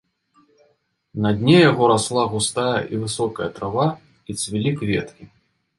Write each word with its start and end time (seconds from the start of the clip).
На 1.25 1.29
дне 1.41 1.57
яго 1.71 1.83
расла 1.93 2.23
густая 2.33 2.75
і 2.97 3.03
высокая 3.03 3.49
трава 3.61 3.87
і 4.33 4.39
цвілі 4.45 4.71
кветкі. 4.83 5.23